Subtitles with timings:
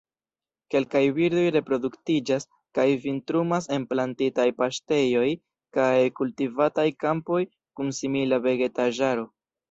[0.73, 5.25] Kelkaj birdoj reproduktiĝas kaj vintrumas en plantitaj paŝtejoj
[5.79, 7.39] kaj kultivataj kampoj
[7.81, 9.27] kun simila vegetaĵaro.